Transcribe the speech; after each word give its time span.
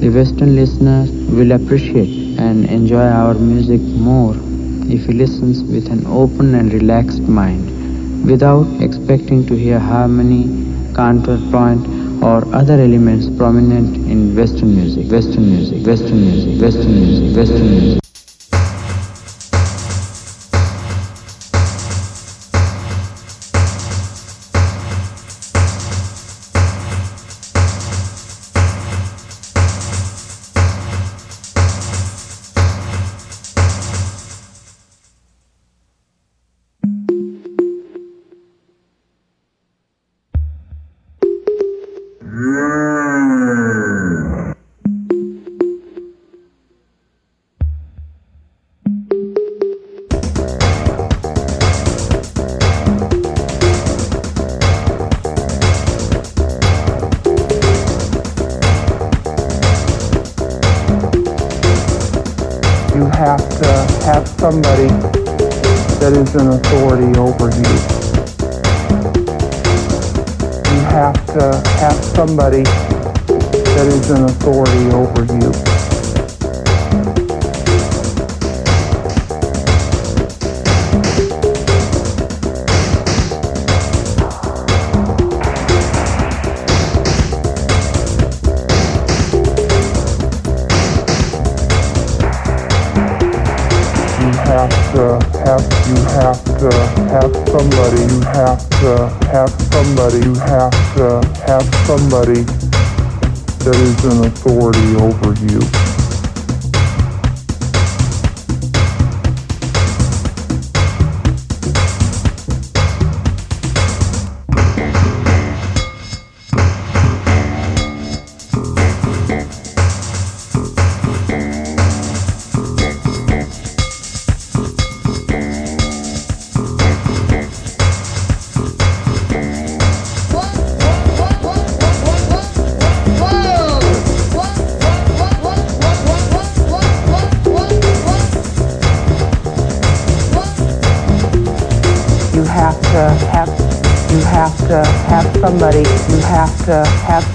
The 0.00 0.08
Western 0.08 0.56
listeners 0.56 1.10
will 1.10 1.52
appreciate 1.52 2.38
and 2.38 2.64
enjoy 2.64 3.02
our 3.02 3.34
music 3.34 3.82
more 3.82 4.34
if 4.88 5.04
he 5.04 5.12
listens 5.12 5.62
with 5.62 5.90
an 5.90 6.06
open 6.06 6.54
and 6.54 6.72
relaxed 6.72 7.20
mind, 7.20 8.24
without 8.24 8.66
expecting 8.80 9.44
to 9.46 9.54
hear 9.54 9.78
harmony, 9.78 10.44
counterpoint, 10.94 11.86
or 12.24 12.38
other 12.54 12.80
elements 12.80 13.28
prominent 13.36 13.94
in 14.10 14.34
Western 14.34 14.74
music, 14.74 15.10
Western 15.12 15.46
music, 15.50 15.86
Western 15.86 16.18
music, 16.18 16.62
Western 16.62 16.94
music, 16.94 17.36
Western 17.36 17.70
music. 17.70 18.09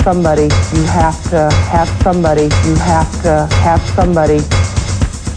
somebody, 0.06 0.44
you 0.44 0.84
have 0.84 1.20
to 1.32 1.50
have 1.74 1.90
somebody, 2.04 2.44
you 2.44 2.76
have 2.76 3.12
to 3.24 3.48
have 3.56 3.82
somebody. 3.96 4.38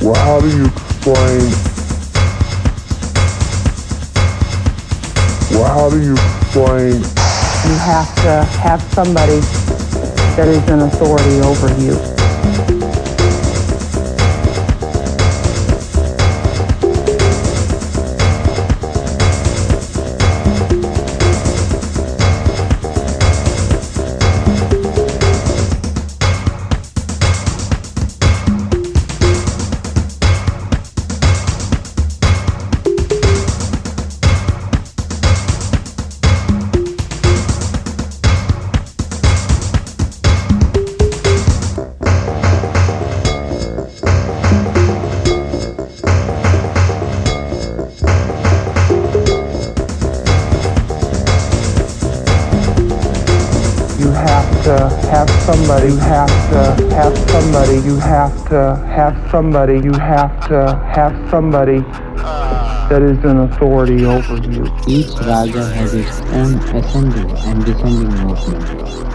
Well, 0.02 0.14
how 0.14 0.40
do 0.42 0.48
you 0.54 0.66
explain? 0.66 1.48
Well, 5.50 5.72
how 5.72 5.88
do 5.88 5.98
you 6.02 6.12
explain? 6.12 7.00
You 7.00 7.78
have 7.80 8.14
to 8.16 8.44
have 8.60 8.82
somebody 8.92 9.40
that 10.36 10.48
is 10.48 10.68
an 10.68 10.80
authority 10.80 11.40
over 11.40 11.68
you. 11.80 12.17
to 58.48 58.76
have 58.86 59.30
somebody, 59.30 59.74
you 59.74 59.92
have 59.92 60.48
to 60.48 60.74
have 60.94 61.12
somebody 61.30 61.80
that 62.88 63.02
is 63.02 63.22
an 63.24 63.40
authority 63.40 64.04
over 64.04 64.36
you. 64.36 64.64
Each 64.86 65.10
raga 65.20 65.66
has 65.74 65.94
its 65.94 66.20
own 66.32 66.54
ascending 66.74 67.30
and 67.30 67.64
descending 67.64 68.26
movement. 68.26 69.07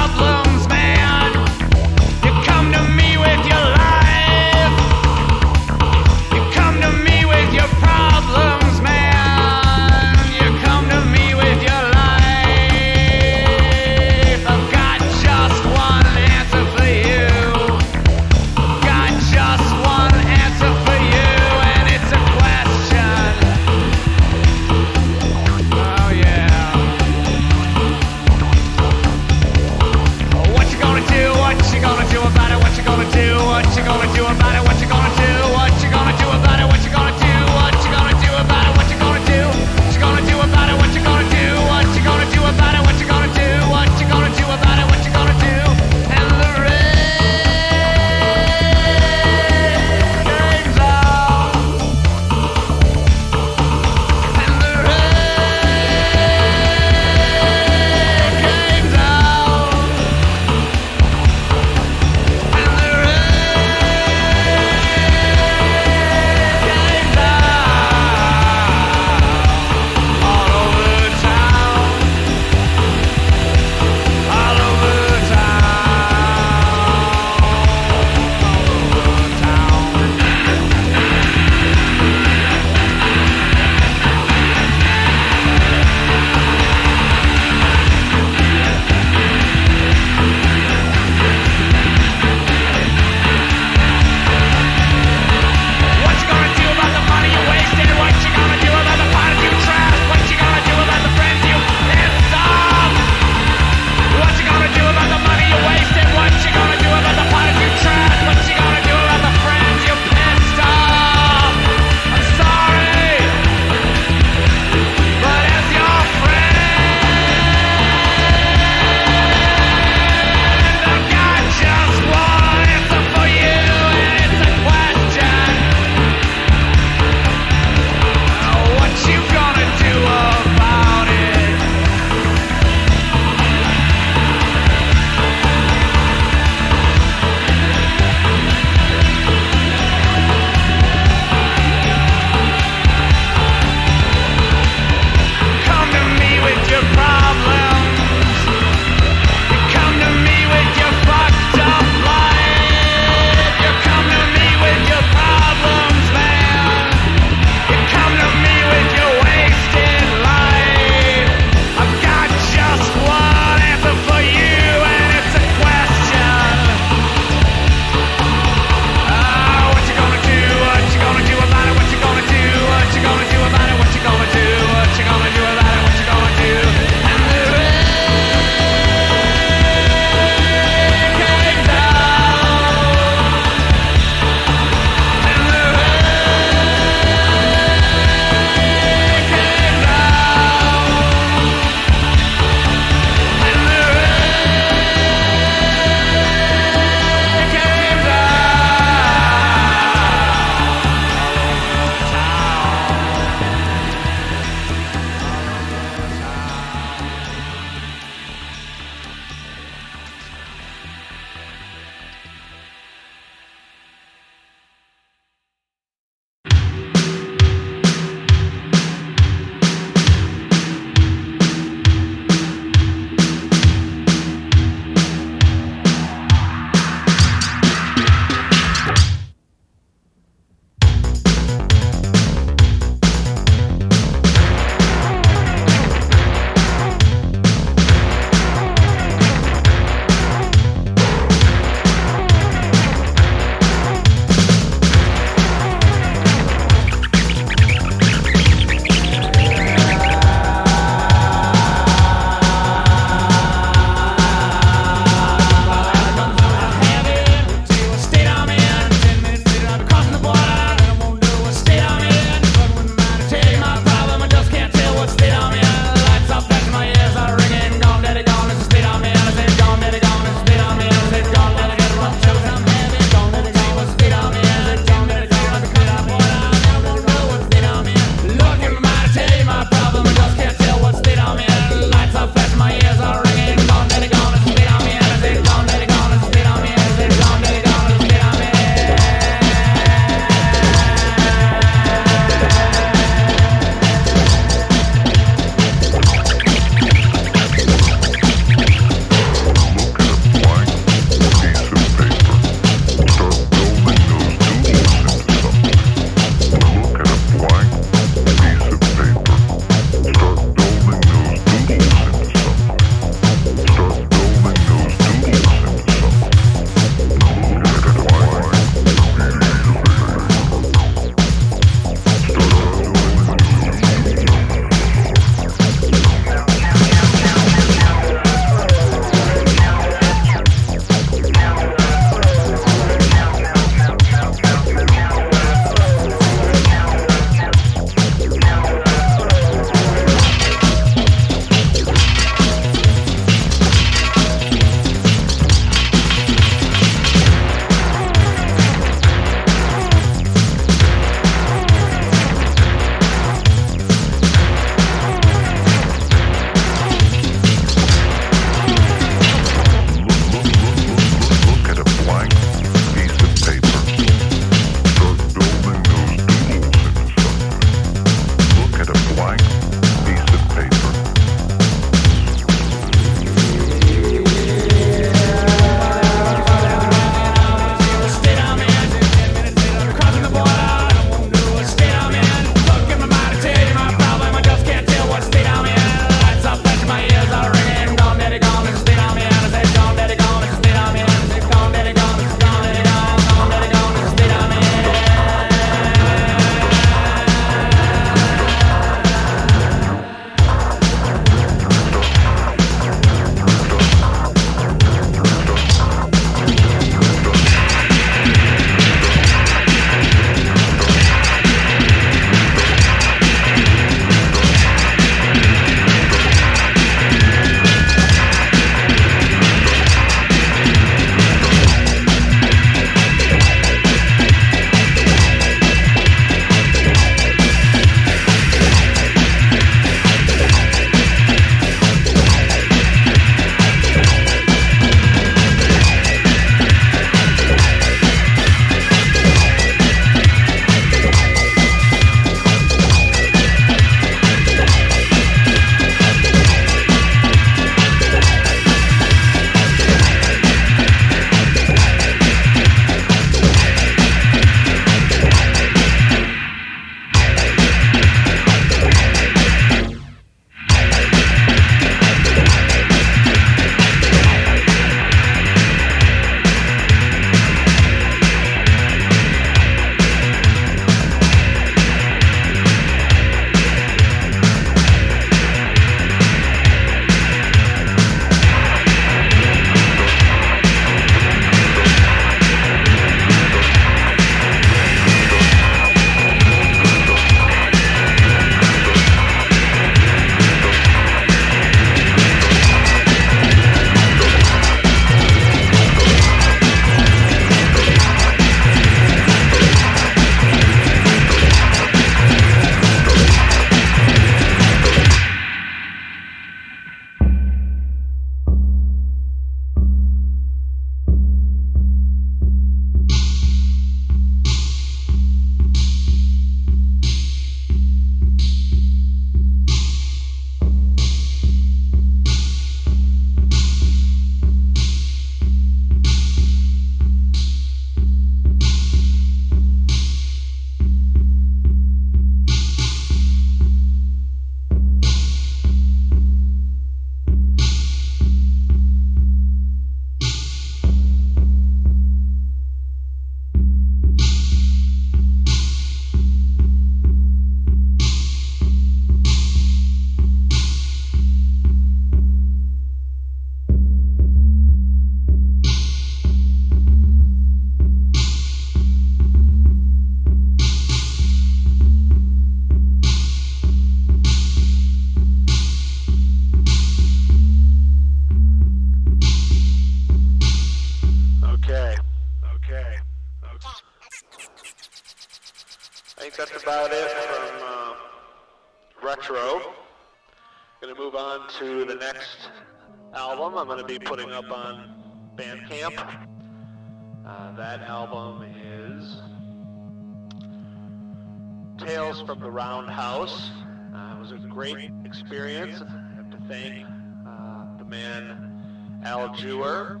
Roundhouse. 592.56 593.50
Uh, 593.94 594.16
it 594.16 594.18
was 594.18 594.32
a 594.32 594.38
great 594.48 594.90
experience. 595.04 595.82
I 595.82 596.16
have 596.16 596.30
to 596.30 596.38
thank 596.48 596.86
uh, 597.28 597.66
the 597.76 597.84
man 597.84 599.02
Al 599.04 599.34
Jewer, 599.34 600.00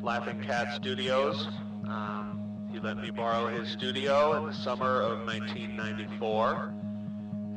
Laughing 0.00 0.40
Cat 0.42 0.72
Studios. 0.76 1.48
Um, 1.88 2.40
he 2.70 2.78
let 2.78 2.98
me 2.98 3.10
borrow 3.10 3.48
his 3.48 3.68
studio 3.68 4.36
in 4.36 4.46
the 4.46 4.54
summer 4.54 5.00
of 5.00 5.26
1994 5.26 6.72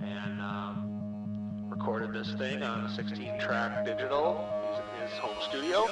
and 0.02 0.42
um, 0.42 1.68
recorded 1.70 2.14
this 2.14 2.34
thing 2.34 2.64
on 2.64 2.86
a 2.86 2.88
16-track 2.88 3.86
digital 3.86 4.44
in 4.76 5.08
his 5.08 5.16
home 5.20 5.38
studio. 5.48 5.86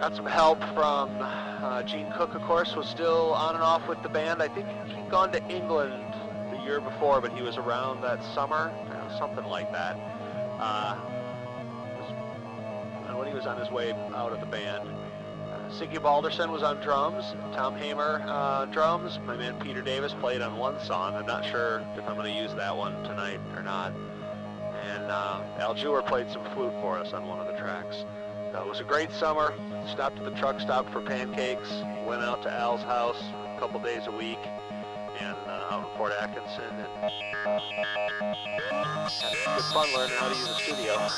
Got 0.00 0.14
some 0.14 0.26
help 0.26 0.60
from 0.74 1.10
uh, 1.20 1.82
Gene 1.82 2.12
Cook, 2.16 2.34
of 2.34 2.42
course, 2.42 2.76
was 2.76 2.86
still 2.86 3.32
on 3.32 3.54
and 3.54 3.64
off 3.64 3.88
with 3.88 4.02
the 4.02 4.08
band. 4.10 4.42
I 4.42 4.48
think 4.48 4.66
he'd 4.86 5.10
gone 5.10 5.32
to 5.32 5.42
England 5.48 6.14
the 6.50 6.58
year 6.58 6.80
before, 6.80 7.20
but 7.20 7.32
he 7.32 7.42
was 7.42 7.56
around 7.56 8.02
that 8.02 8.22
summer, 8.34 8.72
something 9.18 9.44
like 9.44 9.72
that. 9.72 9.96
Uh, 10.60 10.96
when 13.16 13.26
he 13.26 13.34
was 13.34 13.46
on 13.46 13.58
his 13.58 13.70
way 13.70 13.92
out 14.14 14.32
of 14.32 14.40
the 14.40 14.46
band. 14.46 14.88
Siggy 15.70 16.00
Balderson 16.00 16.52
was 16.52 16.62
on 16.62 16.80
drums. 16.80 17.34
Tom 17.54 17.74
Hamer 17.74 18.22
uh, 18.26 18.66
drums. 18.66 19.18
My 19.26 19.36
man 19.36 19.58
Peter 19.60 19.82
Davis 19.82 20.14
played 20.20 20.42
on 20.42 20.56
one 20.56 20.78
song. 20.84 21.14
I'm 21.14 21.26
not 21.26 21.44
sure 21.44 21.84
if 21.96 22.06
I'm 22.06 22.14
going 22.14 22.32
to 22.32 22.40
use 22.40 22.54
that 22.54 22.76
one 22.76 23.02
tonight 23.02 23.40
or 23.56 23.62
not. 23.62 23.92
And 24.84 25.10
uh, 25.10 25.42
Al 25.58 25.74
Jewer 25.74 26.02
played 26.02 26.30
some 26.30 26.44
flute 26.52 26.72
for 26.80 26.98
us 26.98 27.12
on 27.12 27.26
one 27.26 27.40
of 27.40 27.46
the 27.46 27.58
tracks. 27.58 28.04
It 28.54 28.66
was 28.66 28.80
a 28.80 28.84
great 28.84 29.12
summer. 29.12 29.54
Stopped 29.88 30.18
at 30.18 30.24
the 30.24 30.32
truck 30.32 30.60
stop 30.60 30.90
for 30.92 31.00
pancakes. 31.00 31.70
Went 32.06 32.22
out 32.22 32.42
to 32.42 32.52
Al's 32.52 32.82
house 32.82 33.22
a 33.56 33.60
couple 33.60 33.80
days 33.80 34.06
a 34.06 34.10
week. 34.10 34.38
And 35.18 35.36
uh, 35.46 35.68
out 35.70 35.88
in 35.88 35.96
Fort 35.96 36.12
Atkinson. 36.20 36.64
And 36.70 36.86
had 36.86 37.12
good 39.56 39.64
fun 39.72 39.88
learning 39.94 40.16
how 40.18 40.28
to 40.28 40.36
use 40.36 40.50
a 40.50 40.54
studio. 40.54 40.92
All 40.94 41.08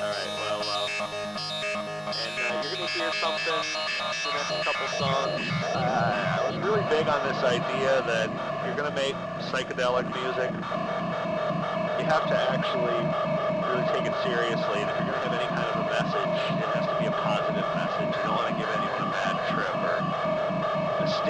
right, 0.00 0.28
well, 0.38 0.62
uh, 0.64 0.88
and 2.10 2.40
uh, 2.40 2.62
you're 2.62 2.72
to 2.88 2.92
hear 2.92 3.12
something 3.12 3.54
the 4.24 4.30
next 4.34 4.64
couple 4.64 4.88
songs. 4.98 5.48
Uh, 5.74 6.38
I 6.40 6.42
was 6.50 6.58
really 6.58 6.82
big 6.90 7.06
on 7.08 7.22
this 7.26 7.42
idea 7.44 8.02
that 8.06 8.28
you're 8.66 8.74
to 8.90 8.96
make 8.96 9.14
psychedelic 9.48 10.06
music, 10.10 10.50
you 11.98 12.04
have 12.06 12.26
to 12.28 12.36
actually 12.50 13.00
really 13.70 13.86
take 13.94 14.06
it 14.10 14.16
seriously. 14.24 14.82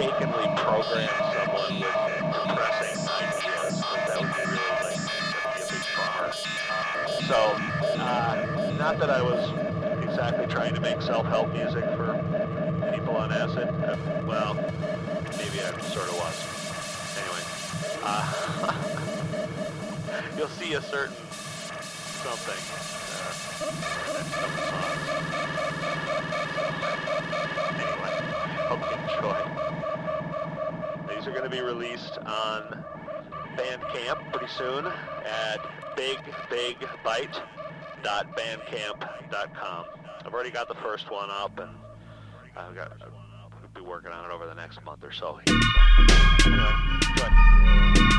Mistakenly 0.00 0.48
program 0.56 1.08
someone 1.36 1.74
with 1.74 1.92
depressing 2.32 2.96
ideas. 3.06 3.76
That 4.06 4.16
would 4.18 4.32
be 4.32 4.40
really 4.48 4.74
like, 4.80 4.96
a 4.96 5.64
big. 5.68 5.84
So, 7.28 7.38
uh, 8.00 8.74
not 8.78 8.98
that 8.98 9.10
I 9.10 9.20
was 9.20 9.50
exactly 10.02 10.46
trying 10.46 10.74
to 10.74 10.80
make 10.80 11.02
self-help 11.02 11.52
music 11.52 11.84
for 11.96 12.14
people 12.94 13.16
on 13.16 13.30
acid. 13.30 13.68
Uh, 13.68 13.96
well, 14.26 14.54
maybe 15.36 15.60
I 15.60 15.78
sort 15.82 16.08
of 16.08 16.16
was. 16.16 16.46
Anyway, 17.20 17.42
uh, 18.02 18.24
you'll 20.38 20.48
see 20.48 20.72
a 20.74 20.80
certain 20.80 21.16
something. 22.24 22.62
Uh, 23.12 23.34
anyway, 27.74 28.12
hope 28.66 28.80
you 28.90 28.96
enjoy. 29.14 29.59
Are 31.30 31.32
going 31.32 31.48
to 31.48 31.56
be 31.56 31.62
released 31.62 32.18
on 32.18 32.84
Bandcamp 33.56 34.32
pretty 34.32 34.52
soon 34.52 34.84
at 34.84 35.94
Big 35.94 36.18
Big 36.50 36.76
Bite 37.04 37.40
bandcamp.com. 38.02 39.84
I've 40.26 40.34
already 40.34 40.50
got 40.50 40.66
the 40.66 40.74
first 40.74 41.08
one 41.08 41.30
up, 41.30 41.56
and 41.60 41.70
I've 42.56 42.74
got 42.74 43.00
I'll 43.00 43.52
be 43.72 43.80
working 43.80 44.10
on 44.10 44.28
it 44.28 44.34
over 44.34 44.44
the 44.48 44.56
next 44.56 44.84
month 44.84 45.04
or 45.04 45.12
so. 45.12 45.38
Anyway, 46.46 48.09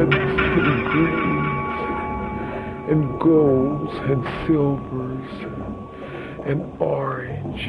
and 0.00 0.86
greens, 0.90 1.80
and 2.90 3.20
golds 3.20 3.92
and 4.10 4.24
silvers, 4.46 5.30
and 6.46 6.60
orange. 6.80 7.68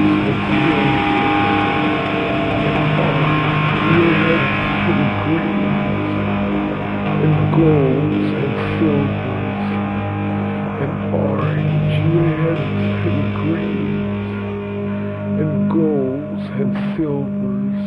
walls 7.61 8.33
and 8.43 8.55
silvers 8.79 9.61
and 10.81 10.93
orange 11.13 11.95
reds 12.15 12.89
and 13.09 13.21
greens 13.35 14.31
and 15.41 15.69
golds 15.69 16.43
and 16.59 16.73
silvers 16.97 17.83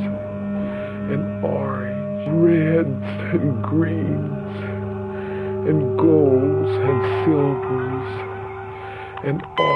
and 1.12 1.44
orange 1.44 2.26
reds 2.46 3.06
and 3.34 3.62
greens 3.64 4.56
and 5.68 5.98
golds 5.98 6.72
and 6.88 7.00
silvers 7.24 8.10
and 9.24 9.42
orange 9.58 9.73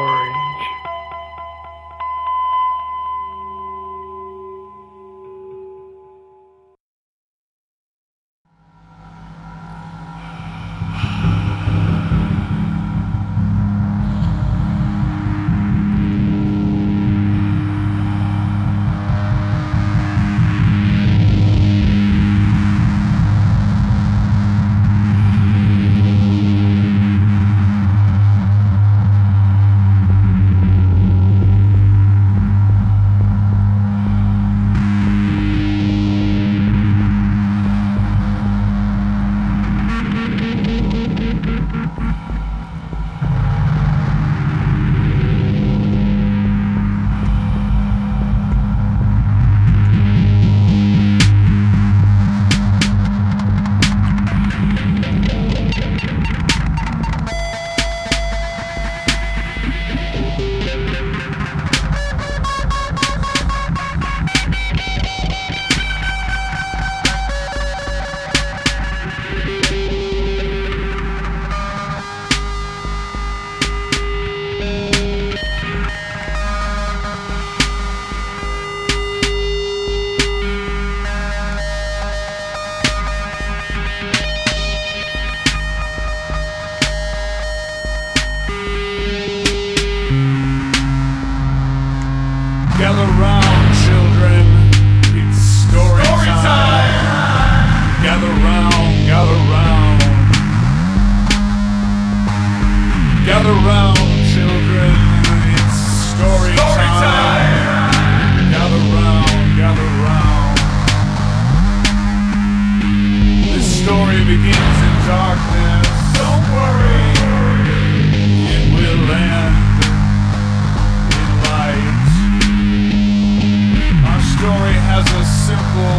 story 124.39 124.78
has 124.86 125.03
a 125.03 125.24
simple 125.26 125.99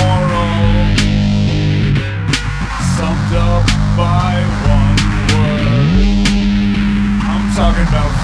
moral, 0.00 0.96
summed 2.96 3.34
up 3.36 3.66
by 3.92 4.40
one 4.72 4.96
word. 5.28 6.38
I'm 7.28 7.44
talking 7.52 7.84
about 7.92 8.17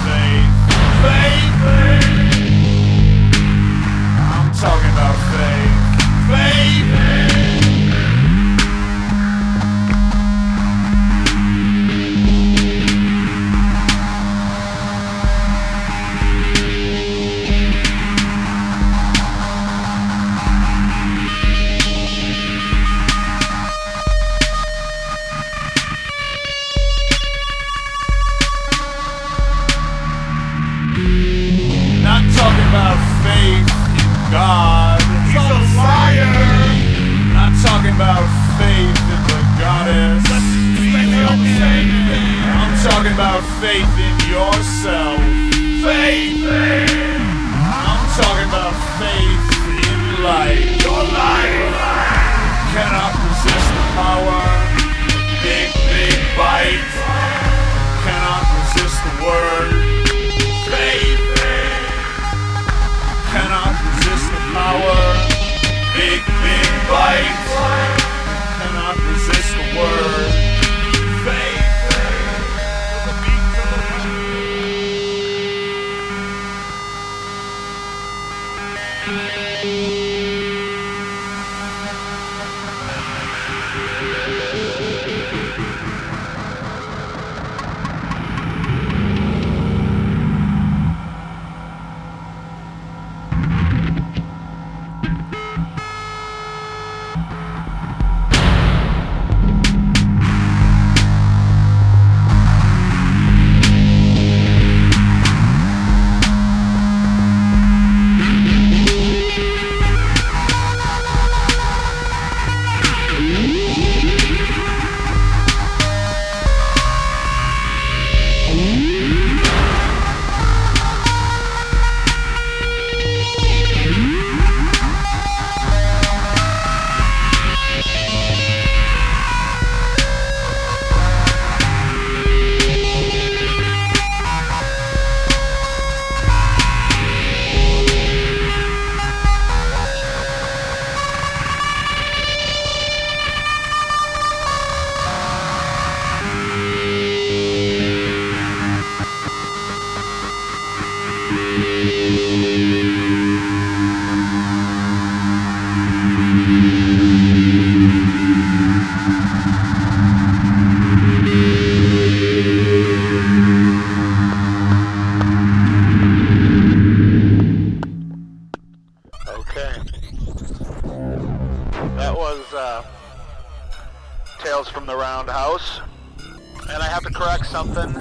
something. 177.55 177.93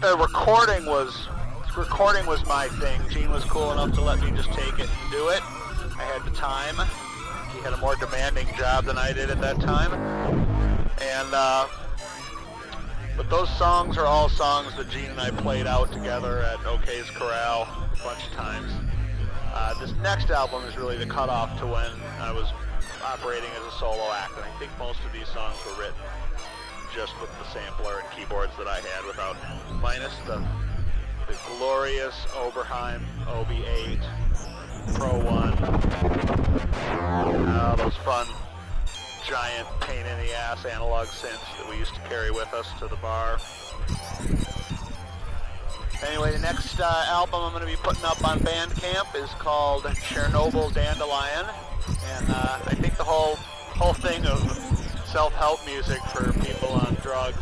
The 0.00 0.16
recording 0.18 0.84
was 0.84 1.28
recording 1.76 2.26
was 2.26 2.44
my 2.44 2.66
thing. 2.66 3.00
Gene 3.08 3.30
was 3.30 3.44
cool 3.44 3.70
enough 3.70 3.92
to 3.92 4.00
let 4.00 4.20
me 4.20 4.32
just 4.32 4.50
take 4.50 4.80
it 4.80 4.88
and 4.90 5.10
do 5.12 5.28
it. 5.28 5.40
I 5.96 6.02
had 6.12 6.24
the 6.24 6.36
time. 6.36 6.74
He 7.54 7.62
had 7.62 7.72
a 7.72 7.76
more 7.76 7.94
demanding 7.94 8.48
job 8.58 8.86
than 8.86 8.98
I 8.98 9.12
did 9.12 9.30
at 9.30 9.40
that 9.42 9.60
time. 9.60 9.92
And 9.92 11.28
uh, 11.32 11.68
but 13.16 13.30
those 13.30 13.48
songs 13.56 13.96
are 13.96 14.06
all 14.06 14.28
songs 14.28 14.76
that 14.76 14.90
Gene 14.90 15.12
and 15.12 15.20
I 15.20 15.30
played 15.30 15.68
out 15.68 15.92
together 15.92 16.40
at 16.40 16.66
OK's 16.66 17.10
Corral 17.10 17.62
a 17.62 18.02
bunch 18.02 18.26
of 18.26 18.32
times. 18.32 18.72
Uh, 19.54 19.78
this 19.78 19.94
next 20.02 20.30
album 20.30 20.64
is 20.64 20.76
really 20.76 20.96
the 20.96 21.06
cutoff 21.06 21.56
to 21.60 21.66
when 21.66 21.92
I 22.18 22.32
was 22.32 22.48
operating 23.04 23.50
as 23.50 23.72
a 23.72 23.78
solo 23.78 24.10
act, 24.14 24.32
and 24.34 24.44
I 24.44 24.58
think 24.58 24.76
most 24.80 24.98
of 25.06 25.12
these 25.12 25.28
songs 25.28 25.54
were 25.64 25.80
written 25.80 26.02
just 26.94 27.18
with 27.20 27.30
the 27.38 27.44
sampler 27.44 28.00
and 28.00 28.10
keyboards 28.10 28.52
that 28.58 28.66
I 28.66 28.80
had, 28.80 29.06
without 29.06 29.36
minus 29.80 30.14
the 30.26 30.44
the 31.26 31.38
glorious 31.56 32.14
Oberheim 32.32 33.02
OB8 33.24 34.94
Pro 34.94 35.18
One. 35.24 35.54
Uh, 36.92 37.76
those 37.76 37.96
fun 37.98 38.26
giant 39.24 39.68
pain 39.80 40.04
in 40.04 40.18
the 40.26 40.34
ass 40.34 40.64
analog 40.66 41.06
synths 41.06 41.56
that 41.56 41.70
we 41.70 41.78
used 41.78 41.94
to 41.94 42.00
carry 42.02 42.30
with 42.30 42.52
us 42.52 42.66
to 42.78 42.88
the 42.88 42.96
bar. 42.96 43.38
Anyway, 46.06 46.32
the 46.32 46.40
next 46.40 46.80
uh, 46.80 47.04
album 47.08 47.40
I'm 47.40 47.52
going 47.52 47.64
to 47.64 47.70
be 47.70 47.76
putting 47.76 48.04
up 48.04 48.22
on 48.28 48.40
Bandcamp 48.40 49.14
is 49.14 49.30
called 49.38 49.84
Chernobyl 49.84 50.74
Dandelion, 50.74 51.46
and 52.16 52.26
uh, 52.28 52.58
I 52.66 52.74
think 52.74 52.96
the 52.96 53.04
whole 53.04 53.36
whole 53.36 53.94
thing 53.94 54.26
of 54.26 54.42
self-help 55.12 55.62
music 55.66 56.00
for 56.04 56.32
people 56.40 56.70
on 56.70 56.94
drugs 57.02 57.36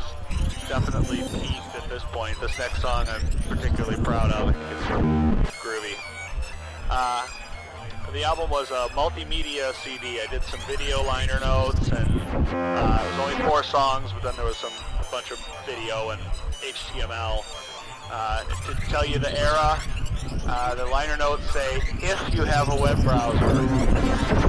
definitely 0.68 1.18
peaked 1.38 1.74
at 1.76 1.88
this 1.88 2.02
point. 2.10 2.36
This 2.40 2.58
next 2.58 2.82
song 2.82 3.06
I'm 3.08 3.24
particularly 3.48 4.02
proud 4.02 4.32
of. 4.32 4.48
It's 4.48 5.54
groovy. 5.62 5.94
Uh, 6.90 7.24
the 8.12 8.24
album 8.24 8.50
was 8.50 8.72
a 8.72 8.88
multimedia 8.90 9.72
CD. 9.84 10.20
I 10.20 10.26
did 10.32 10.42
some 10.42 10.58
video 10.66 11.04
liner 11.04 11.38
notes, 11.38 11.88
and 11.92 12.20
uh, 12.50 13.04
it 13.04 13.10
was 13.10 13.32
only 13.32 13.48
four 13.48 13.62
songs, 13.62 14.10
but 14.12 14.24
then 14.24 14.34
there 14.34 14.46
was 14.46 14.56
some 14.56 14.72
a 14.98 15.04
bunch 15.12 15.30
of 15.30 15.38
video 15.64 16.10
and 16.10 16.20
HTML. 16.62 17.69
Uh, 18.12 18.42
to 18.66 18.74
tell 18.88 19.06
you 19.06 19.18
the 19.18 19.30
era, 19.38 19.80
uh, 20.46 20.74
the 20.74 20.84
liner 20.86 21.16
notes 21.16 21.48
say, 21.52 21.76
if 22.02 22.34
you 22.34 22.42
have 22.42 22.68
a 22.68 22.76
web 22.76 23.00
browser, 23.02 23.62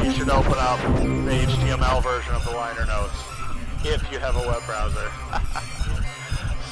you 0.04 0.12
should 0.12 0.30
open 0.30 0.56
up 0.58 0.80
the 0.98 1.46
HTML 1.46 2.02
version 2.02 2.34
of 2.34 2.44
the 2.44 2.52
liner 2.52 2.86
notes. 2.86 3.14
If 3.84 4.12
you 4.12 4.20
have 4.20 4.36
a 4.36 4.48
web 4.48 4.66
browser. 4.66 5.12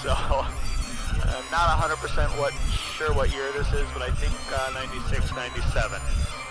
So 0.02 0.14
I'm 0.14 1.52
not 1.52 1.78
100% 1.78 2.40
what 2.40 2.54
sure 2.98 3.14
what 3.14 3.34
year 3.34 3.52
this 3.52 3.68
is, 3.74 3.86
but 3.94 4.02
I 4.02 4.12
think 4.12 4.34
uh, 4.50 4.72
96, 4.74 5.36
97 5.36 6.00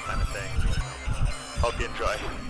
kind 0.04 0.20
of 0.20 0.28
thing. 0.28 0.50
Hope 1.62 1.80
you 1.80 1.86
enjoy. 1.86 2.47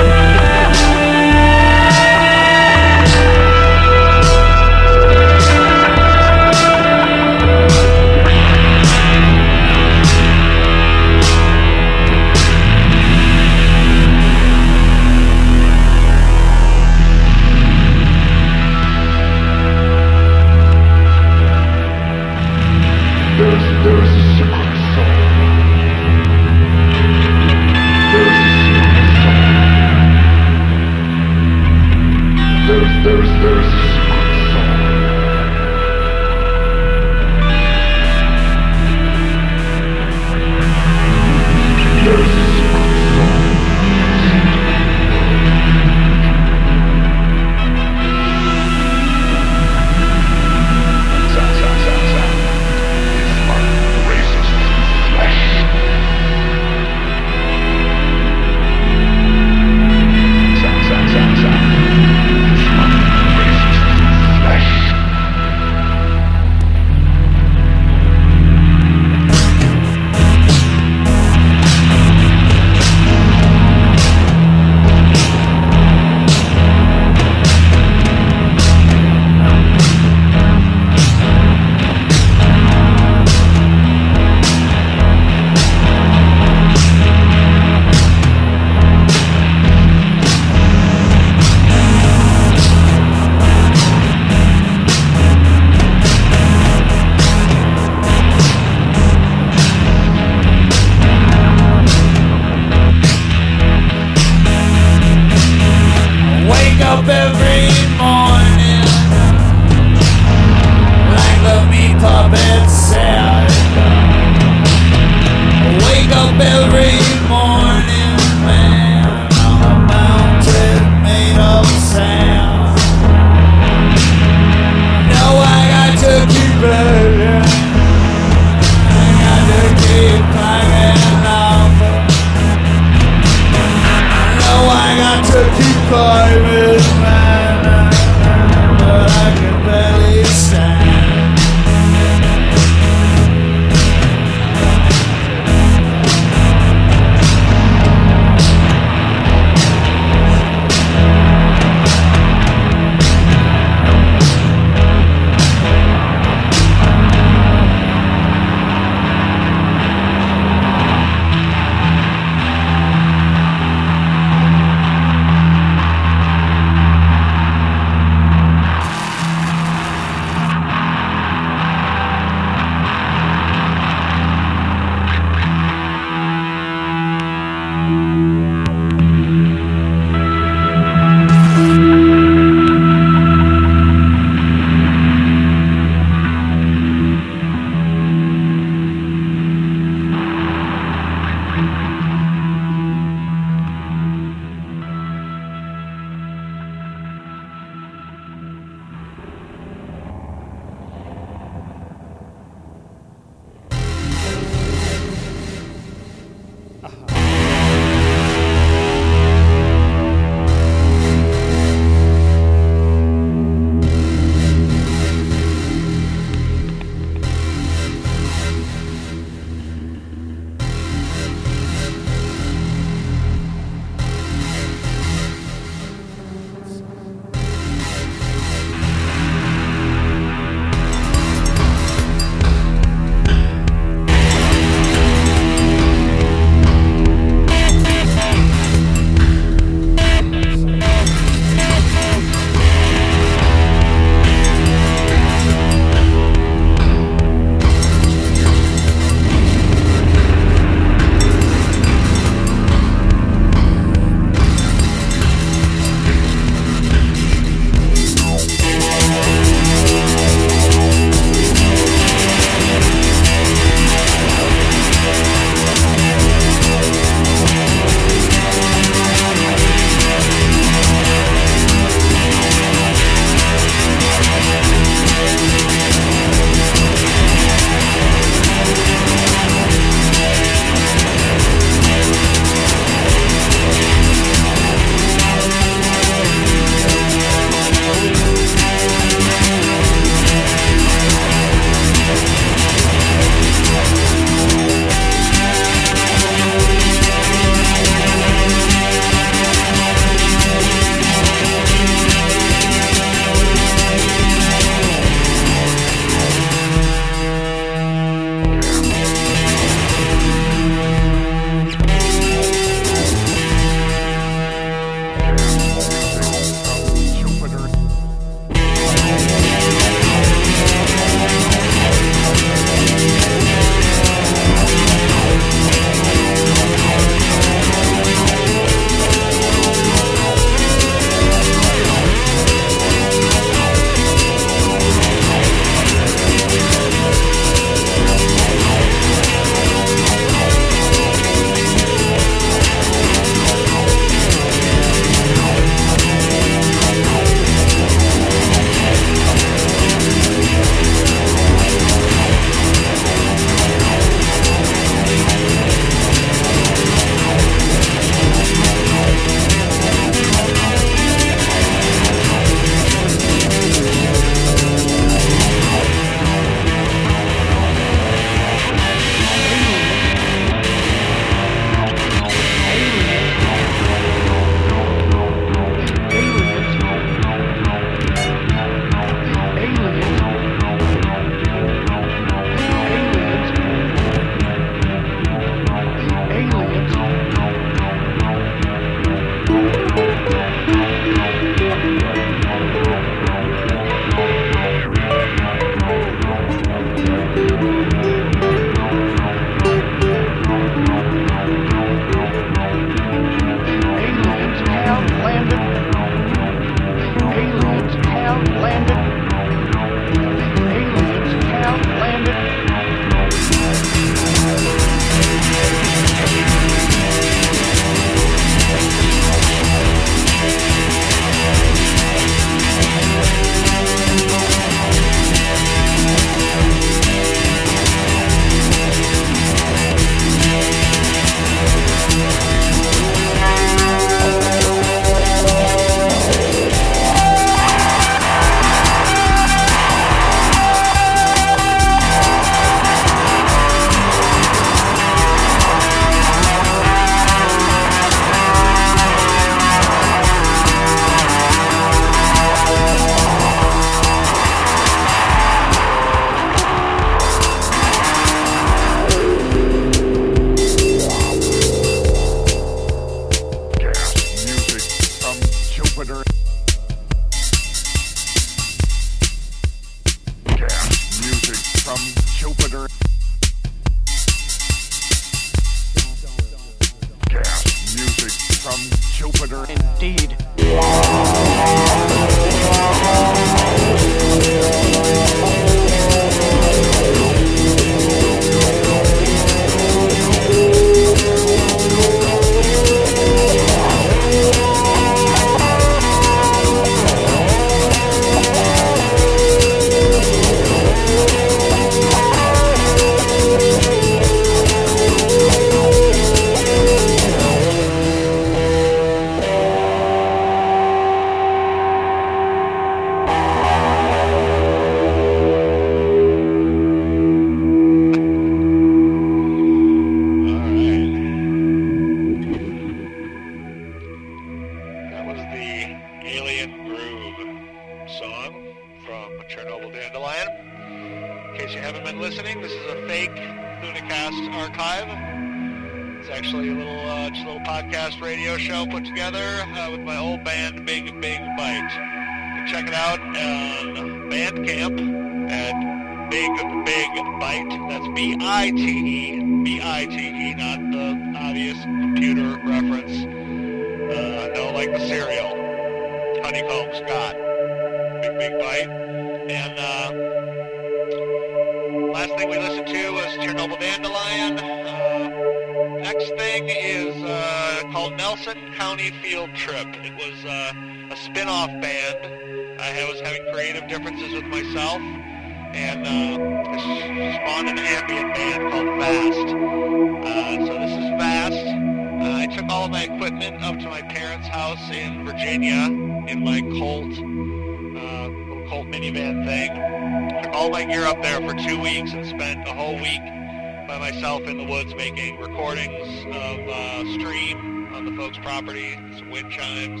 myself 594.14 594.42
in 594.42 594.58
the 594.58 594.64
woods 594.64 594.94
making 594.94 595.40
recordings 595.40 596.24
of 596.26 596.68
uh, 596.68 597.12
stream 597.14 597.92
on 597.92 598.04
the 598.04 598.12
folks' 598.12 598.38
property, 598.38 598.96
some 599.18 599.28
wind 599.28 599.50
chimes, 599.50 600.00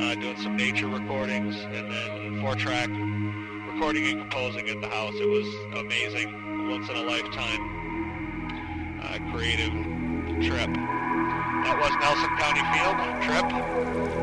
uh, 0.00 0.14
doing 0.20 0.36
some 0.36 0.56
nature 0.56 0.86
recordings, 0.86 1.56
and 1.56 1.90
then 1.90 2.40
four-track 2.40 2.88
recording 3.72 4.06
and 4.06 4.20
composing 4.20 4.68
at 4.68 4.80
the 4.80 4.86
house. 4.86 5.14
It 5.16 5.28
was 5.28 5.46
amazing, 5.84 6.68
once 6.70 6.88
in 6.88 6.94
a 6.94 7.02
lifetime 7.02 9.00
uh, 9.02 9.18
creative 9.32 9.72
trip. 10.46 10.70
That 11.64 11.76
was 11.80 11.90
Nelson 12.00 12.30
County 12.38 12.62
Field 12.70 12.96
trip, 13.26 13.48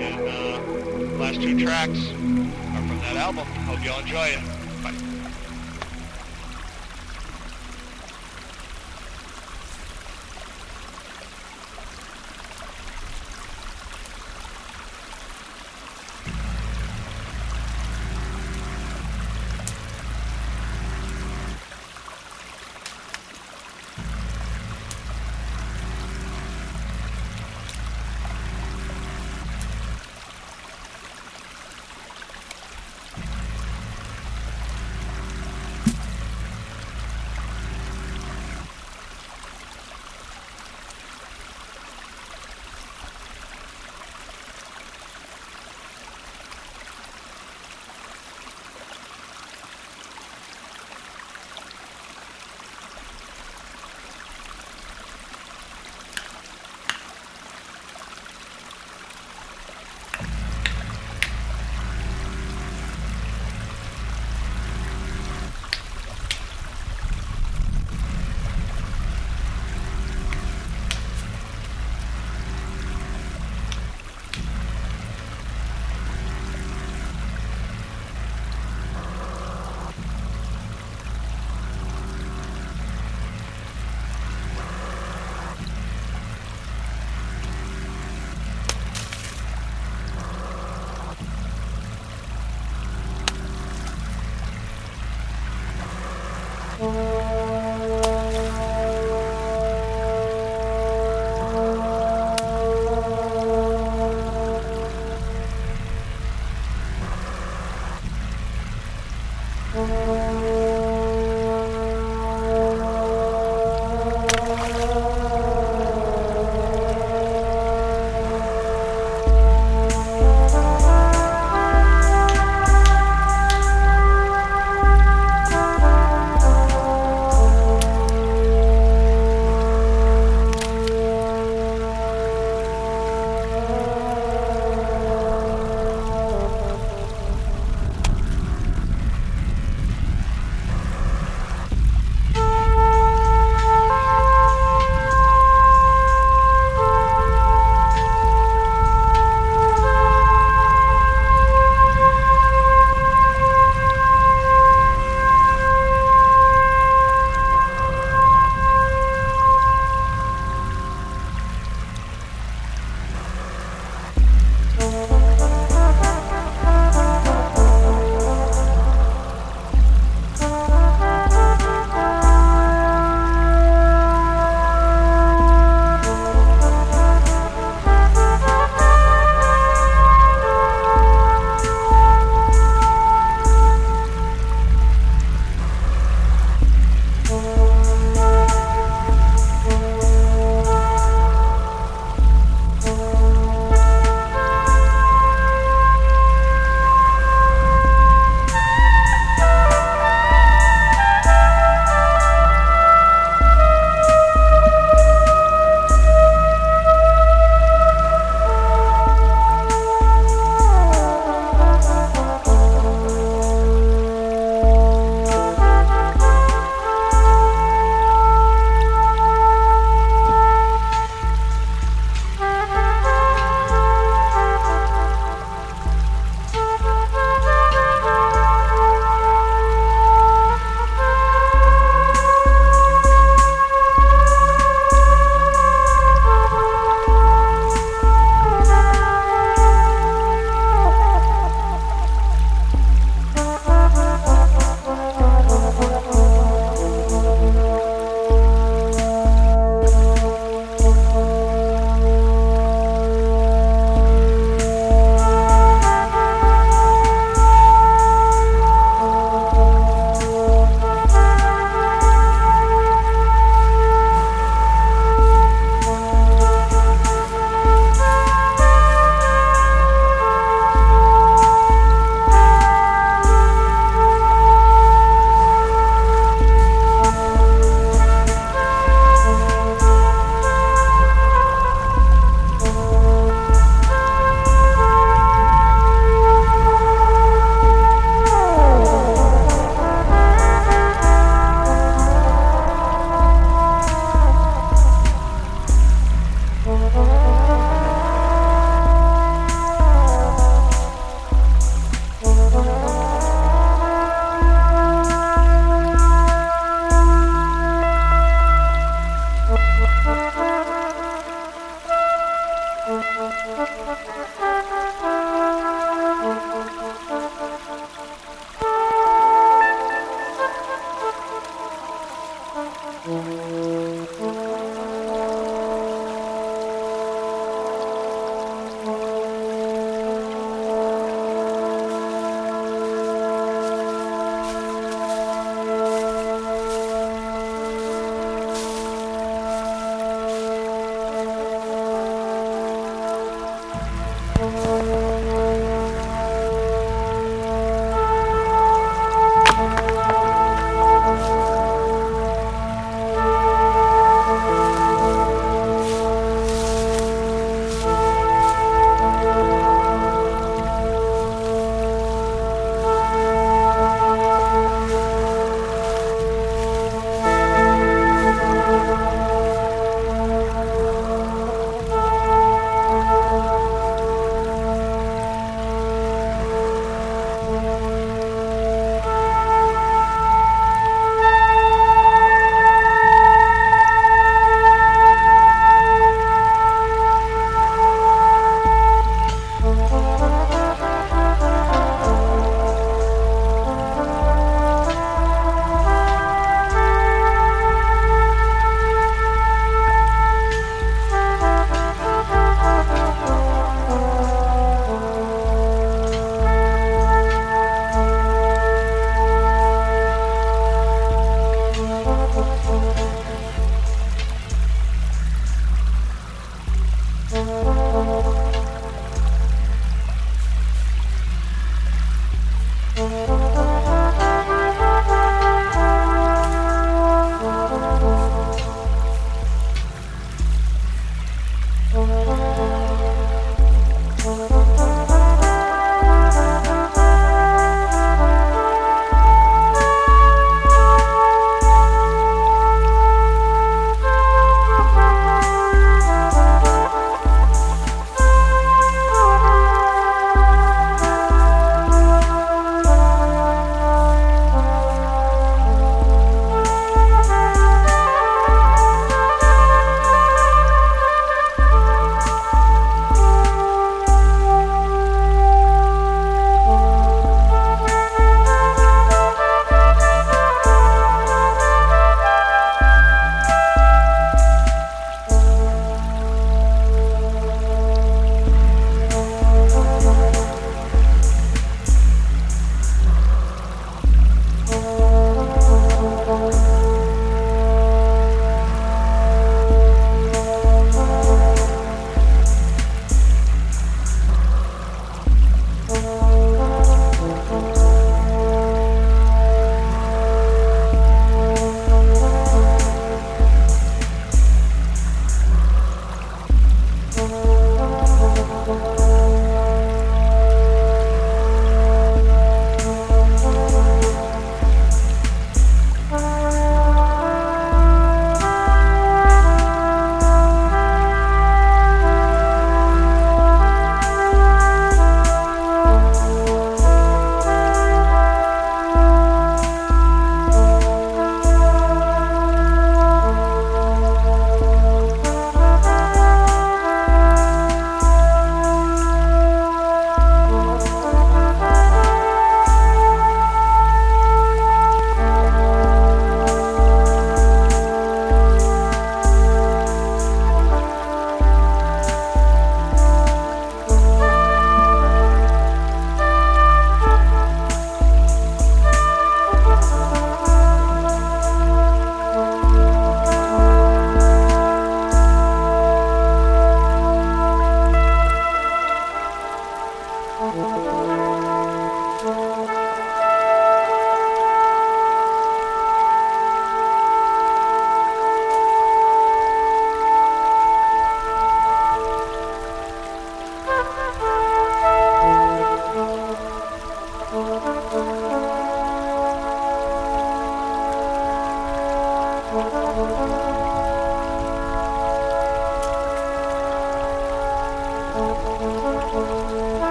and 0.00 0.20
uh, 0.28 1.18
last 1.18 1.42
two 1.42 1.58
tracks 1.58 2.10
are 2.10 2.86
from 2.86 2.98
that 3.00 3.16
album. 3.16 3.46
Hope 3.66 3.84
y'all 3.84 4.00
enjoy 4.00 4.26
it. 4.26 4.59